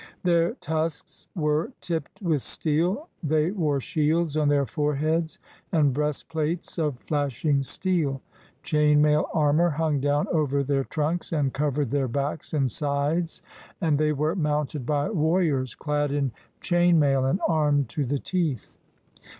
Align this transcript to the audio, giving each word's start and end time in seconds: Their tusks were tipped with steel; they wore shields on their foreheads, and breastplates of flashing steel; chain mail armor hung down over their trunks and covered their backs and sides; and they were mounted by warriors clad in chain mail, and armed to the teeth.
Their 0.23 0.55
tusks 0.55 1.27
were 1.35 1.71
tipped 1.79 2.23
with 2.23 2.41
steel; 2.41 3.07
they 3.21 3.51
wore 3.51 3.79
shields 3.79 4.35
on 4.35 4.47
their 4.47 4.65
foreheads, 4.65 5.37
and 5.71 5.93
breastplates 5.93 6.79
of 6.79 6.97
flashing 7.01 7.61
steel; 7.61 8.19
chain 8.63 8.99
mail 8.99 9.29
armor 9.31 9.69
hung 9.69 9.99
down 9.99 10.25
over 10.31 10.63
their 10.63 10.85
trunks 10.85 11.31
and 11.31 11.53
covered 11.53 11.91
their 11.91 12.07
backs 12.07 12.51
and 12.55 12.71
sides; 12.71 13.43
and 13.79 13.99
they 13.99 14.11
were 14.11 14.35
mounted 14.35 14.87
by 14.87 15.07
warriors 15.07 15.75
clad 15.75 16.11
in 16.11 16.31
chain 16.61 16.97
mail, 16.97 17.23
and 17.25 17.39
armed 17.47 17.87
to 17.89 18.03
the 18.03 18.17
teeth. 18.17 18.73